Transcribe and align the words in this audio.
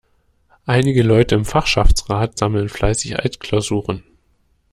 Einige 0.65 1.03
Leute 1.03 1.35
im 1.35 1.45
Fachschaftsrat 1.45 2.35
sammeln 2.35 2.69
fleißig 2.69 3.19
Altklausuren. 3.19 4.03